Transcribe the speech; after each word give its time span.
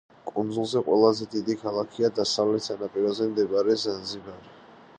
კუნძულზე 0.27 0.79
ყველაზე 0.87 1.27
დიდი 1.33 1.55
ქალაქია 1.63 2.11
დასავლეთ 2.21 2.67
სანაპიროზე 2.69 3.29
მდებარე 3.35 3.77
ზანზიბარი. 3.83 4.53